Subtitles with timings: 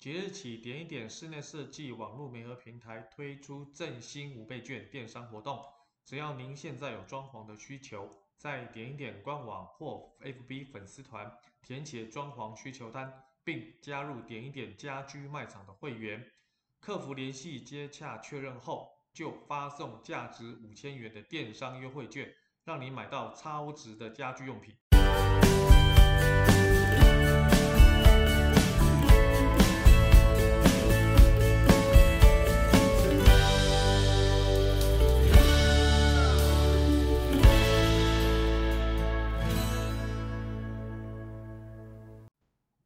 [0.00, 5.62] 即日起，点一点室内设计网络媒合平台推出振兴五倍券电商活动。
[6.06, 8.08] 只要您现在有装潢的需求，
[8.38, 13.12] 在点一点官网或 FB 粉丝团填写装潢需求单，
[13.44, 16.32] 并加入点一点家居卖场的会员，
[16.80, 24.74] 客服联系接洽确认后，就发送价值五千元的电商优惠券，让你买到超值的家居用品。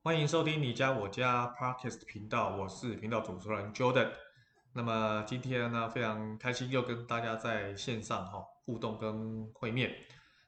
[0.04, 4.10] 欢迎收听你家我家 Podcast 频道，我是频道主持人 Jordan。
[4.74, 9.90] 那么今天呢，非常开心又跟大家在线上哈互动跟会面。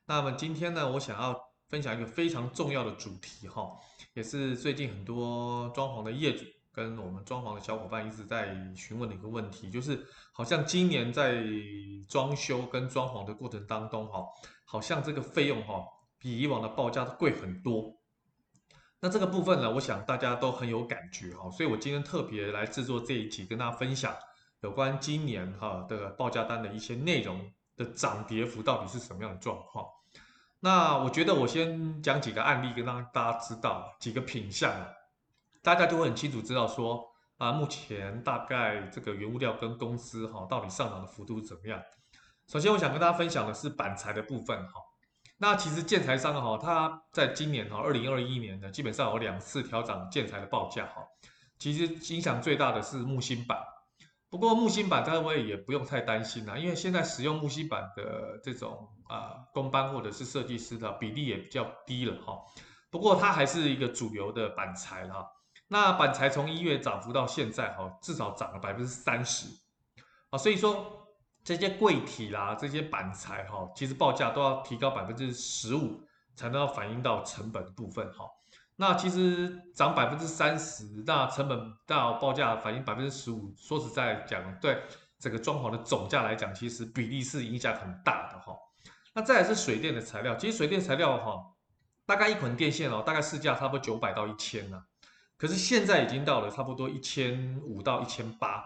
[0.04, 1.34] 那么今天呢，我想要
[1.70, 3.66] 分享一个非常重要的主题哈，
[4.12, 11.42] 也是最近很多装潢的业主跟我们装潢的小伙伴一直在询问的一个问题，就是好像今年在
[12.06, 14.22] 装修跟装潢的过程当中哈，
[14.66, 15.82] 好像这个费用哈
[16.18, 17.95] 比以往的报价都贵很多。
[19.00, 24.14] 那这个部分呢，我想大家都很有感觉哈，所以我今天特别来制作这一集，跟大家分享
[24.60, 29.86] 有关今年哈的报价单的一些内容的涨跌幅到底是什么样的状况。
[30.60, 34.72] 那我觉得我先讲几个案例，跟让大家知道几个品项，
[35.62, 41.80] 大家就会很清楚知道说啊，目前大概这个原物料跟公司哈到底上涨的幅度怎么样。
[42.48, 44.80] 首先，我想跟大家分享的是板材的部分哈。
[45.38, 51.02] 那其实建材商哈，他在今年哈，二零二一年呢，基本上有两次调涨建材的报价哈。
[51.58, 53.58] 其实影响最大的是木芯板，
[54.30, 62.38] 不过木芯板各位也不用太担心啦，因为现在使用木芯板的这种啊工班或者是设计师的比例也比较低了哈。
[62.90, 65.26] 不过它还是一个主流的板材哈。
[65.68, 69.48] 那板材从一月涨幅到现在哈，至少涨了百分之三十
[70.30, 71.05] 啊，所以说。
[71.46, 76.02] 这些柜体啦，这些板材哈，其实报价都要提高百分之十五，
[76.34, 78.26] 才能要反映到成本部分哈。
[78.74, 84.82] 那其实涨百分之三十，那成本到报价反映百分之十五，说实在讲，对
[85.20, 88.52] 整个装潢的总价来讲，其实比例是影响很大的哈。
[89.14, 91.40] 那再来是水电的材料，其实水电材料哈，
[92.06, 94.82] 大概一捆电线哦，大概市价差不多九百到一千呢，
[95.38, 98.64] 可是现在已经到了差不多一千五到一千八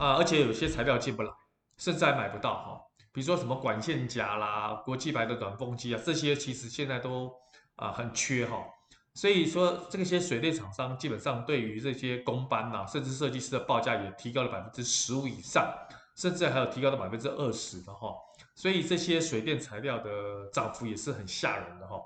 [0.00, 1.30] 啊，而且有些材料进不来。
[1.78, 2.80] 甚至还买不到哈，
[3.12, 7.32] 比如说什么管线夹啦、国际牌的暖风机啊，这些其实现在都
[7.76, 8.66] 啊很缺哈。
[9.14, 15.72] 所以说这些水电厂商基本上对于这些工班呐，甚至设计师的报价也提高了百分之十五以上，
[16.16, 18.12] 甚至还有提高到百分之二十的哈。
[18.56, 22.02] 所以这些水电材料的涨幅也是很吓人的哈。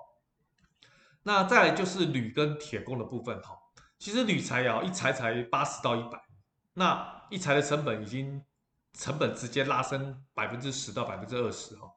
[1.22, 3.58] 那再来就是铝跟铁工的部分哈，
[3.98, 6.22] 其实铝材啊一材才八十到一百，
[6.74, 8.44] 那一材的成本已经。
[8.98, 11.88] 成本直接拉升百分之十到百分之二十哈，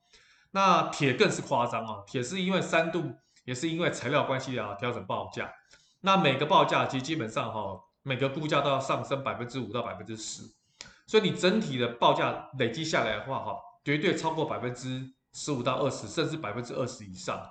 [0.51, 3.13] 那铁更是夸张啊，铁是因为三度，
[3.43, 5.53] 也是因为材料关系啊调整报价，
[6.01, 10.43] 那每个报价其实基本上哈，每个估价都要上升百分之五到百分之十，
[11.05, 17.45] 所以你整体的报价累积下来的话哈，绝对超过百分之十五到二十，甚至百分之二十以上，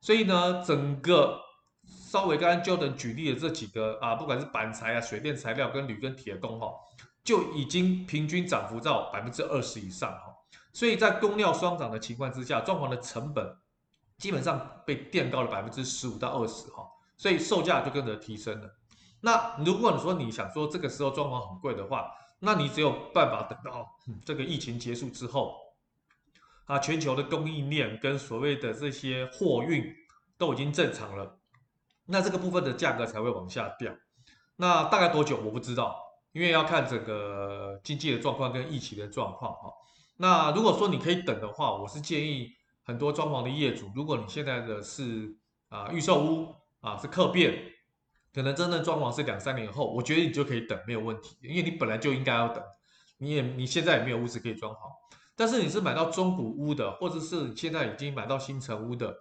[0.00, 1.38] 所以呢，整个
[1.86, 6.72] 稍微刚刚 John 举例的这几个啊，不管是板材啊、水电材料跟铝跟铁工哈。
[7.24, 10.26] 就已经平均涨幅到百分之二十以上哈，
[10.74, 13.56] 所以在供料双涨的情况之下，装潢的成本
[14.18, 16.86] 基本上被垫高了百分之十五到二十哈，
[17.16, 18.70] 所以售价就跟着提升了。
[19.22, 23.88] 那如果你说你想说这个时候装潢很贵的话，那你只有办法等到
[24.22, 25.56] 这个疫情结束之后，
[26.66, 29.90] 啊，全球的供应链跟所谓的这些货运
[30.36, 31.38] 都已经正常了，
[32.04, 33.94] 那这个部分的价格才会往下掉。
[34.56, 35.96] 那大概多久我不知道。
[36.34, 39.72] 因为要看整个经济的状况跟疫情的状况哈，
[40.16, 42.50] 那如果说你可以等的话，我是建议
[42.82, 45.36] 很多装潢的业主，如果你现在的是
[45.68, 47.56] 啊预售屋啊是客变，
[48.34, 52.60] 可能真正装潢是两三年后，我觉得你就可以等没有问题，因为你本来就应该要等，
[53.18, 54.78] 你也你现在也没有屋子可以装潢，
[55.36, 59.18] 但是你是买到中古屋的，或者是你现在已经买到新城屋的，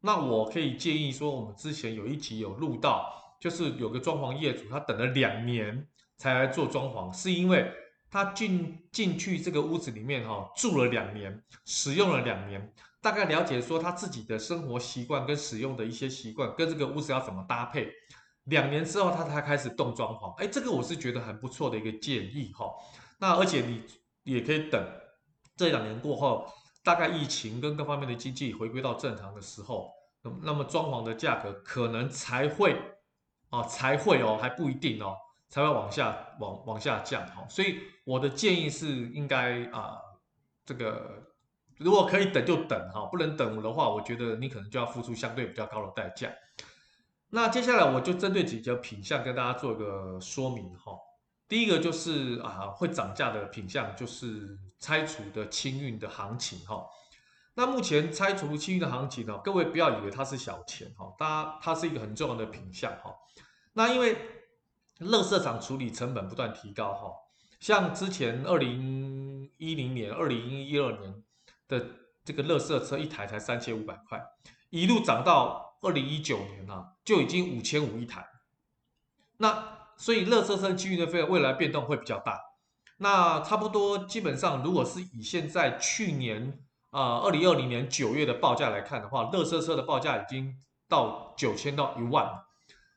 [0.00, 3.10] 那我可以建议说，我们之前有一集有录到，
[3.40, 5.88] 就是有个装潢业主他等了两年。
[6.20, 7.72] 才来做装潢，是因为
[8.10, 17.90] 他进进去这个屋子里面哈，住了两年，使用了两年，大概了解说他自己的生活习惯跟使用的一些习惯，跟这个屋子要怎么搭配。
[18.44, 22.66] 两年之后他才开始动装潢，哎，这个我是觉得很不错的一个建议哈。
[23.18, 23.82] 那而且你
[24.24, 24.86] 也可以等
[25.56, 26.46] 这两年过后，
[26.84, 29.90] 大概疫情跟各方面的经济回归到正常的时候，
[30.22, 32.76] 那么那么装潢的价格可能才会
[33.48, 35.16] 哦才会哦，还不一定哦，
[35.50, 37.46] 才会往下往往下降哈。
[37.50, 40.00] 所以我的建议是应该啊、呃，
[40.64, 41.34] 这个
[41.76, 46.32] 如果可以等就等哈，不能等的话，我觉得你可能就要付出相对比较高的代价。
[47.30, 50.92] 那接下来我就针对几个品相跟大家做一个说明哈。
[51.48, 56.84] 第一个就是啊会涨价的品相，就是拆除的清运的行情哈。
[57.54, 63.14] 那目前拆除清运的行情呢，各位不要以为它是小钱哈，它它是一个很重要的品相哈。
[63.72, 64.16] 那因为
[65.00, 67.12] 垃圾场处理成本不断提高哈，
[67.58, 71.22] 像之前二零一零年、二零一二年
[71.66, 71.86] 的
[72.24, 74.22] 这个垃圾车一台才三千五百块，
[74.70, 75.68] 一路涨到。
[75.82, 78.22] 二零一九年啊，就已经五千五一台，
[79.38, 82.38] 那所以垃圾车清运的费用未来变动会比较大。
[82.98, 86.60] 那差不多基本上，如果是以现在去年
[86.90, 90.54] 啊二零二零年九月的报价来看的话，垃圾车的报价已经
[90.86, 92.30] 到九千到一万，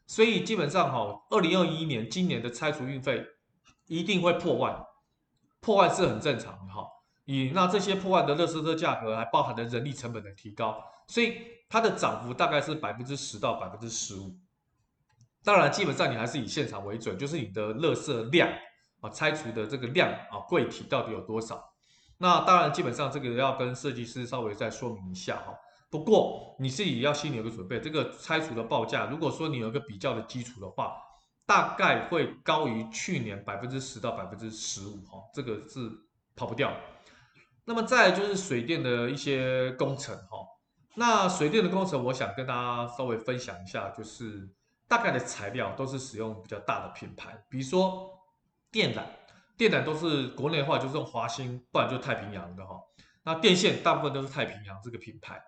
[0.05, 3.25] 所以基本上哈，二零二一年今年的拆除运费
[3.88, 4.83] 一定会破万，
[5.59, 6.88] 破万是很正常的哈。
[7.25, 11.38] 以那这些破万的垃圾车价格，还包含了人力成本的提高，所以。
[11.69, 14.38] 它的涨幅大概是百分之十到百分之十五，
[15.44, 18.47] 当然基本上你还是以现场为准，就是你的垃圾量
[19.01, 21.73] 啊，拆除的这个量啊，柜体到底有多少？
[22.19, 25.56] 那当然基本上这个要跟设计师稍微再说明一下哈。
[25.94, 30.98] 不过你自己要心里有个准备，这个拆除的报价，如果说你有一个比较的基础的话，
[31.45, 35.92] 大概会高于去年百分之十到百分之十五哈，这个是
[36.36, 36.75] 跑不掉。
[37.63, 40.40] 那么再来就是水电的一些工程哈。
[40.95, 44.50] 那水电的工程，我想跟大家稍微分享一下，就是
[44.88, 48.10] 大概的材料都是使用比较大的品牌，比如说
[48.72, 49.04] 电缆，
[49.56, 52.80] 电缆都是国内的话就是用华兴，不然就太平洋的哈。
[53.25, 55.42] 那电线大部分都是太平洋这个品牌，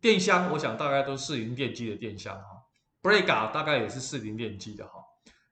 [0.00, 2.62] 电箱我想大概都是四零电机的电箱哈
[3.02, 4.92] ，Brega 大概也是四零电机的哈。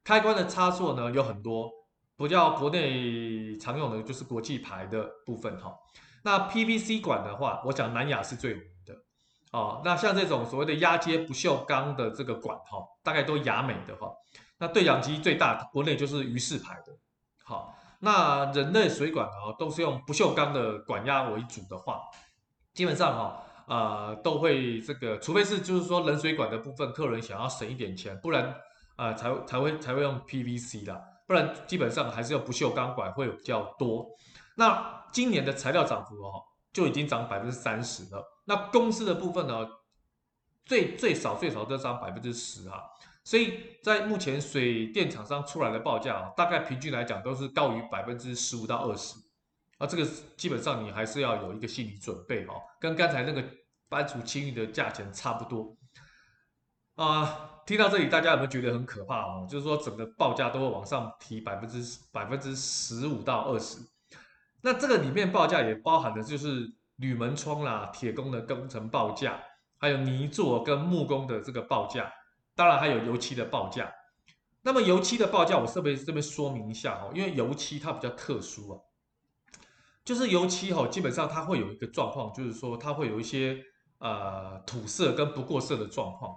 [0.05, 1.71] 开关的插座呢有很多，
[2.17, 5.77] 不叫国内常用的就是国际牌的部分哈。
[6.23, 8.95] 那 PVC 管的话，我想南亚是最有名的。
[9.53, 14.13] 哦，那像这种所谓的压接不锈钢的这个管哈，大概都亚美的哈。
[14.59, 16.93] 那对讲机最大国内就是余氏牌的。
[17.45, 22.03] 好，那人类水管啊都是用不锈钢的管压为主的话，
[22.75, 28.45] 基本上哈呃都会这个，除非是就是说冷水管的部分，客人想要省一点钱，不然
[28.97, 34.07] 啊、呃、才才会才会用 PVC 啦，不然基本上还是用不锈钢管会有比较多。
[34.57, 36.43] 那今年的材料涨幅哦。
[36.77, 38.23] 就已经涨百分之三十了。
[38.45, 39.67] 那公司的部分呢，
[40.67, 42.85] 最最少最少都涨百分之十哈。
[43.25, 49.15] 所以在目前水电厂商出来的报价啊，大概平均来讲都是高于百分之十五到二十。
[49.79, 50.07] 啊，这个
[50.37, 53.45] 基本上你还是要有一个心理准备哦，跟刚才那个
[53.89, 55.77] 搬除清运的价钱差不多。
[56.95, 59.47] 啊，听到这里大家有没有觉得很可怕哦？
[59.51, 63.79] 就是说整个报价都会往上提百分之百分之十五到二十。
[64.63, 69.39] 那这个里面报价也包含的就是铝门窗啦、铁工的工程报价，
[69.77, 72.11] 还有泥作跟木工的这个报价，
[72.55, 73.93] 当然还有油漆的报价。
[74.63, 78.81] 那么油漆的报价，我特别这边说明一下哈，因为油漆它比较特殊啊，
[80.07, 83.63] 就是油漆哈，基本上它会有一个状况，就是说它会有一些
[83.99, 86.35] 呃土色跟不过色的状况。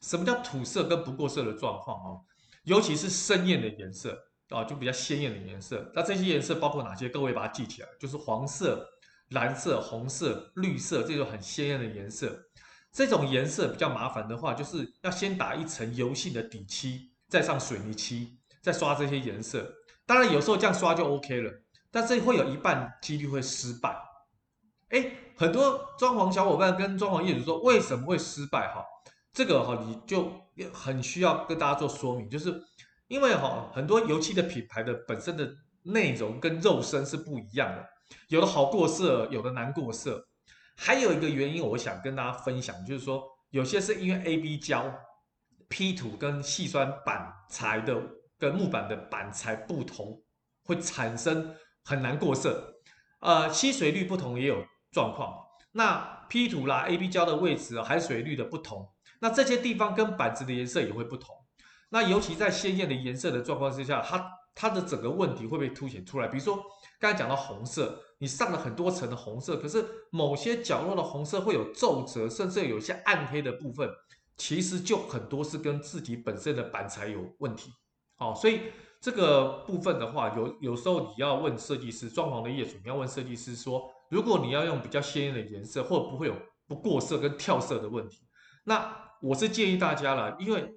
[0.00, 2.18] 什么叫土色跟不过色的状况啊？
[2.64, 4.18] 尤其是深艳的颜色。
[4.50, 5.88] 啊，就比较鲜艳的颜色。
[5.94, 7.08] 那这些颜色包括哪些？
[7.08, 8.84] 各位把它记起来，就是黄色、
[9.28, 12.36] 蓝色、红色、绿色这种很鲜艳的颜色。
[12.90, 19.72] 这种颜色比较麻烦的话，就是要先打一层油性的底漆，再上水泥漆，再刷这些颜色。
[20.04, 21.52] 当然有时候这样刷就 OK 了，
[21.90, 23.96] 但是会有一半几率会失败。
[24.88, 28.72] 哎，很多装潢小伙伴跟装潢业主说，为什么会失败？
[28.74, 28.84] 哈，
[29.32, 30.32] 这个哈你就
[30.72, 32.62] 很需要跟大家做说明，就是。
[33.10, 37.84] 因为哈很多油漆的品牌的本身的内容跟肉身是不一样的，
[38.28, 40.24] 有的好过色，有的难过色。
[40.76, 44.88] 还有一个原因，我想跟大家分享，就是说有些是因为 AB 胶、
[45.68, 48.00] P 土跟细酸板材的
[48.38, 50.22] 跟木板的板材不同，
[50.62, 51.52] 会产生
[51.84, 52.74] 很难过色。
[53.20, 55.34] 呃，吸水率不同也有状况。
[55.72, 58.88] 那 P 图啦、AB 胶的位置、含水率的不同，
[59.20, 61.36] 那这些地方跟板子的颜色也会不同。
[61.90, 66.28] 那尤其在鲜艳的颜色的状况之下，它它的整个问题会被凸显出来。
[66.28, 66.62] 比如说
[66.98, 73.88] 刚才讲到红色，你上了很多层的红色，可是某些角落的红色会有皱褶，甚至有一些暗黑的部分，
[74.36, 77.72] 其实就很多是跟自己本身的板材有问题。
[78.16, 78.60] 好，所以
[79.00, 88.20] 这个部分的话，有有时候你要问设计师，装潢的业主，你要问设计师说，如果你要用比较鲜艳的颜色，会不会有不过色跟跳色的问题？
[88.64, 90.74] 那我是建议大家了，因为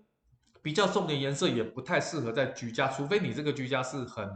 [0.62, 4.30] 比较重的颜色也不太适合在居家，除非你这个居家是很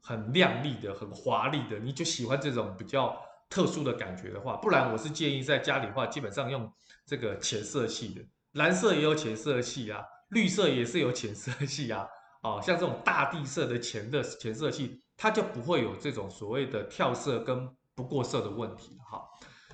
[0.00, 6.72] 很亮丽的、很华丽的，你就喜欢这种比较特殊的感觉的话，不然我是建议在家里的话，基本上用
[7.04, 8.22] 这个浅色系的，
[8.52, 12.06] 蓝色也有浅色系啊，绿色也是有浅色系啊，
[12.44, 19.24] 哦，像这种大地色的浅的浅色系，它就不会有这种所谓的跳色跟不过色的问题哈。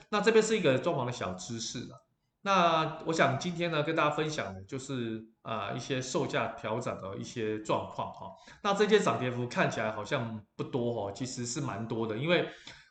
[0.09, 2.07] 那这边是一个装潢的小知识了。
[2.43, 8.31] 那我想今天呢，跟大家分享的就是啊、呃、一些售价调整的一些状况哈。
[8.62, 12.49] 那这些涨跌幅看起来好像不多哦，其实是蛮多的，因为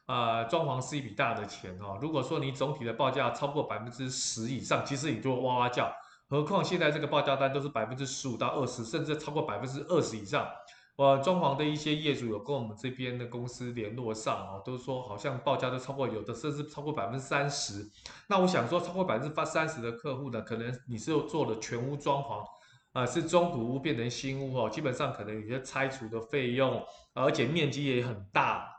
[0.07, 1.98] 啊、呃、装潢是一笔大的钱哦。
[2.01, 5.89] 如果说你总体的报价超过百分之十以上，其实你就哇哇叫。
[6.29, 10.48] 何况现在这个报价单都是百分之十五到二十，甚至超过百分之二十以上。
[10.95, 17.89] 我装潢的一些业主有跟我们这边的公司联络上啊，都说好像报价都超过，有的甚至超过百分之三十。
[18.27, 22.43] 那我想说，超过百分之三十的客户呢，可能你是做了全屋装潢，
[22.91, 26.83] 啊、是中古屋变成新屋哦，基本上可能有些拆除的费用，
[27.13, 28.69] 而且面积也很大，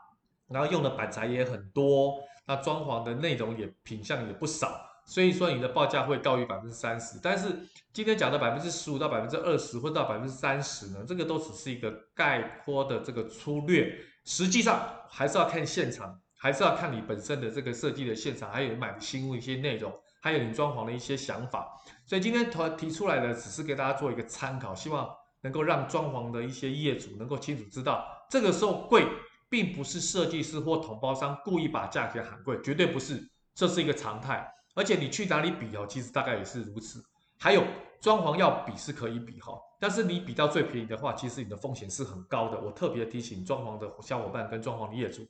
[0.47, 4.90] 然后用的板材也很多，那装潢的内容也品相也不少。
[5.05, 7.47] 所以说你的报价会高于百分之三十，但是
[7.91, 13.93] 今天讲的百分之十五到百分之二十或到百分之三十呢，这个都只是一个概括的这个粗略，
[14.25, 21.67] 实际上还是要看现场，还是要看你本身的这个设计的现场，还有买的新屋一些内容，还有你装潢的一些想法。
[22.05, 25.09] 所以今天提提出来的只是给大家做一个参考，希望
[25.41, 29.05] 能够让装潢的一些业主能够清楚知道，这个时候贵
[29.49, 33.21] 并不是设计师或统包商故意把价钱喊贵，绝对不是，
[33.53, 34.49] 这是一个常态。
[34.73, 37.03] 而且你去哪里比哦，其实大概也是如此。
[37.37, 37.63] 还有
[37.99, 42.59] 装潢要比是可以比哈，但是你比到最便宜的话，其实你的风险是很高的。
[42.59, 45.27] 我特别提醒装潢的小伙伴跟装潢的业主，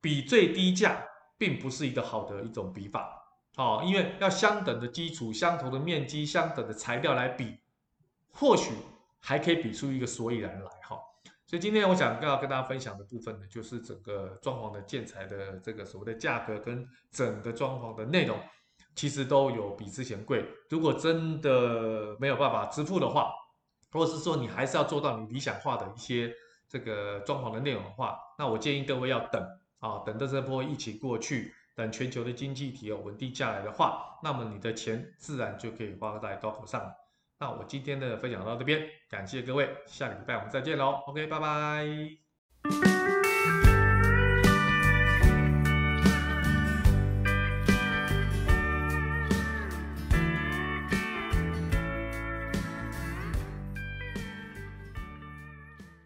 [0.00, 1.02] 比最低价
[1.38, 3.18] 并不是一个好的一种比法
[3.56, 7.56] 哦，因为要相等的基础、相同的面积、相等的材料来比，
[8.30, 8.72] 或许
[9.20, 10.98] 还可以比出一个所以然来哈。
[11.46, 18.38] 所以今天我想要跟大家分享的部分呢，就是整个装潢的建材的这个所谓的价格跟整个装潢的内容。
[18.94, 20.44] 其实都有比之前贵。
[20.68, 23.32] 如果真的没有办法支付的话，
[23.92, 26.32] 或者是说你还是要做到你理想化的一些
[26.68, 29.42] 这个装潢的内容的话，那我建议各位要等
[29.78, 36.92] 啊，等到这波疫情过去，等全球的经济体有稳定下来的话，那么你的钱自然就可以花在刀口上。
[37.38, 41.02] 那我今天的分享到这边，感谢各位，下礼拜我们再见喽。
[41.06, 43.03] OK，拜拜。